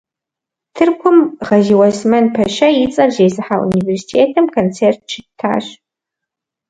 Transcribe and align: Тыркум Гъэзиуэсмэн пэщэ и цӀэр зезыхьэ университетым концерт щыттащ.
Тыркум 0.75 1.17
Гъэзиуэсмэн 1.47 2.25
пэщэ 2.33 2.67
и 2.83 2.85
цӀэр 2.93 3.09
зезыхьэ 3.15 3.55
университетым 3.67 4.45
концерт 4.55 4.99
щыттащ. 5.11 5.65